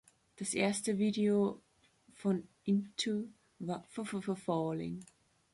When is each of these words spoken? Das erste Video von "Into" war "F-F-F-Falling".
Das 0.37 0.55
erste 0.55 0.97
Video 0.97 1.61
von 2.15 2.47
"Into" 2.63 3.29
war 3.59 3.83
"F-F-F-Falling". 3.83 5.05